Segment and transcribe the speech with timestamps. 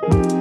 [0.00, 0.31] Feeding you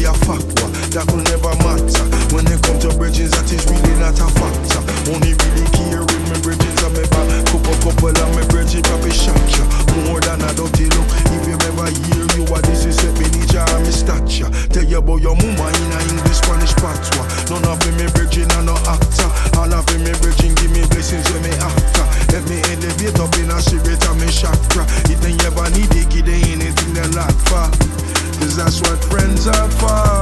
[0.00, 2.04] fi a fakwa That will never matter.
[2.32, 4.80] When it comes to bridges that is really not a factor.
[5.12, 9.12] Only really care with me bridges and me back Couple couple and me bridge probably
[9.12, 9.64] shock ya
[10.08, 13.26] More than a dirty look If you ever hear you what this is set me
[13.28, 14.50] ninja and my stature.
[14.72, 17.26] Tell you about your mama in a English Spanish patois.
[17.52, 19.30] None of me bridging and no actor.
[19.58, 22.06] All of me bridging give me blessings when me actor.
[22.32, 24.86] Let me elevate up in a spirit and me chakra.
[25.10, 27.99] It ain't ever need it, it ain't anything that lack for.
[28.40, 30.16] Cause that's what friends are for.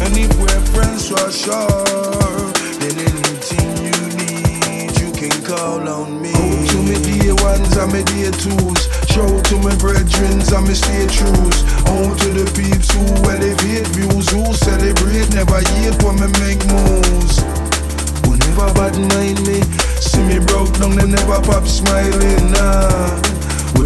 [0.00, 1.84] And if we're friends for sure,
[2.80, 6.32] then anything you need, you can call on me.
[6.32, 8.88] Go to me dear ones and me dear twos.
[9.12, 11.60] Show to my brethren and me stay trues.
[11.84, 16.64] Home oh, to the peeps who elevate views, who celebrate, never yield when me make
[16.64, 17.44] moves.
[18.24, 19.60] Who never bad mind me.
[20.00, 22.52] See me broke down, they never pop smiling.
[22.52, 23.37] Nah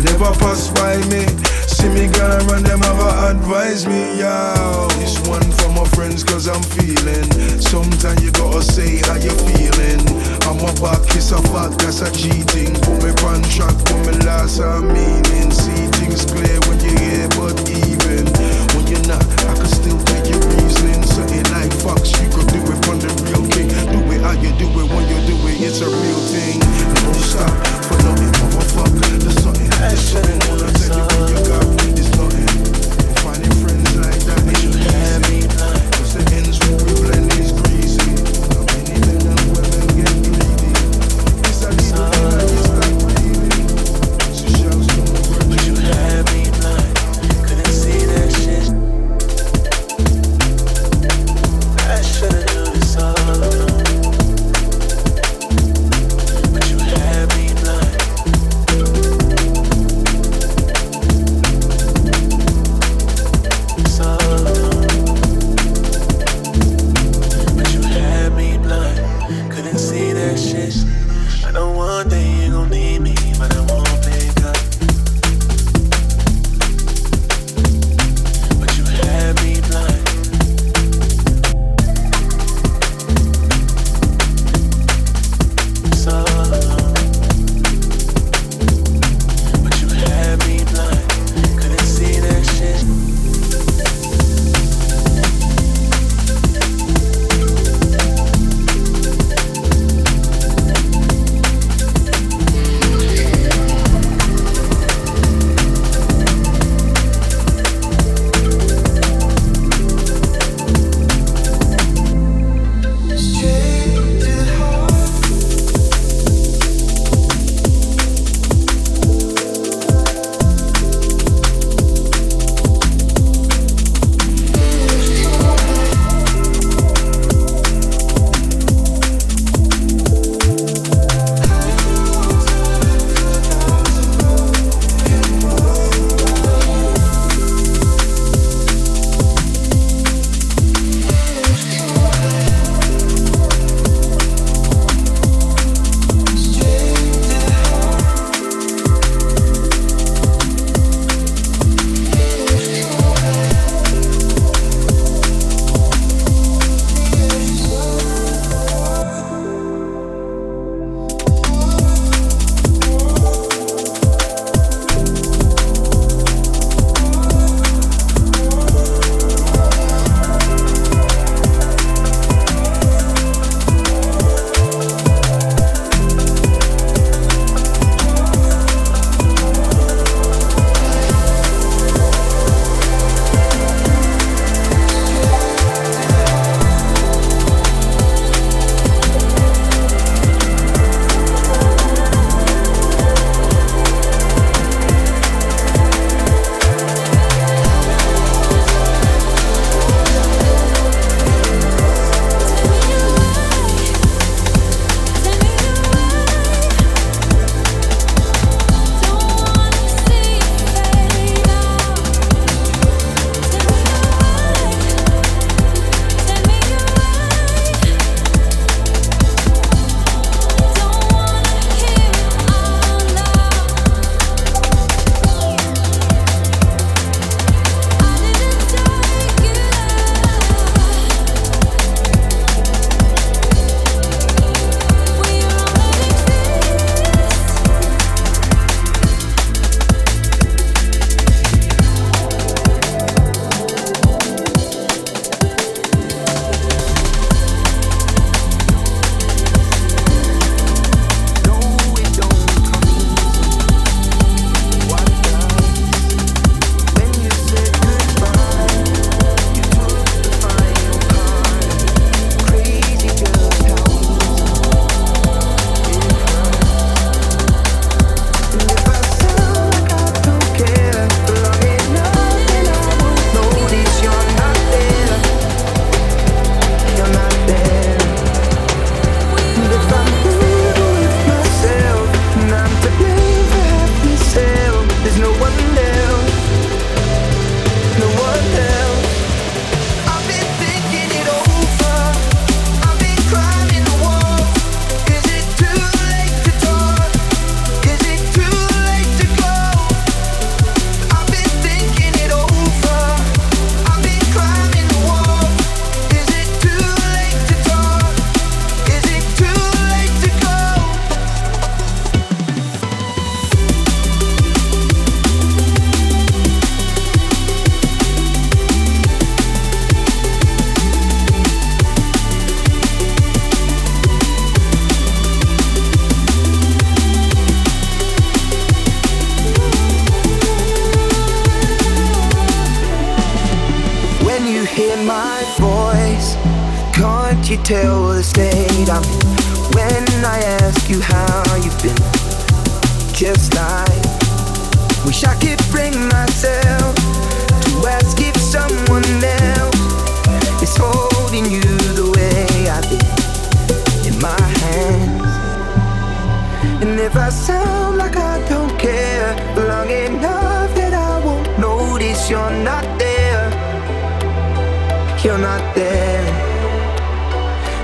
[0.03, 1.27] never pass by me.
[1.67, 4.88] See me girl around them ever advise me, yo.
[4.99, 7.27] This one for my friends, cause I'm feeling.
[7.61, 10.03] Sometimes you gotta say how you feeling.
[10.47, 12.75] I'm a back, it's a fact, that's a cheating.
[12.83, 15.51] Put me contract, put me last, I meaning.
[15.51, 18.27] See things clear when you hear, but even
[18.75, 21.03] when you're not, I can still get your reasoning.
[21.03, 23.71] Something like Fox, you could do it from the real king.
[23.91, 26.59] Do it how you do it when you do it, it's a real thing.
[26.61, 27.51] Don't stop
[27.87, 29.19] for no motherfucker.
[29.23, 29.52] The sun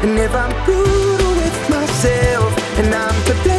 [0.01, 3.58] And if I'm brutal with myself and I'm pathetic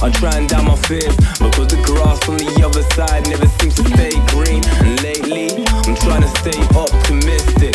[0.00, 3.84] I'm trying down my fears because the grass on the other side never seems to
[3.84, 4.62] stay green.
[4.86, 7.74] And lately, I'm trying to stay optimistic,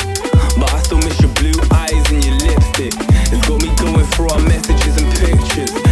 [0.57, 2.93] but I still miss your blue eyes and your lipstick.
[3.27, 5.82] It's got me going through our messages and pictures.